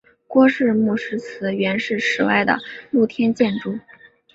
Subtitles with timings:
[0.25, 2.57] 郭氏墓石祠原是室外的
[2.89, 3.77] 露天建筑。